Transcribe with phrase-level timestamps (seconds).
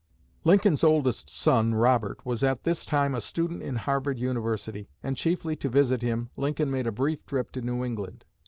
[0.43, 5.55] Lincoln's oldest son, Robert, was at this time a student in Harvard University, and, chiefly
[5.57, 8.25] to visit him, Lincoln made a brief trip to New England.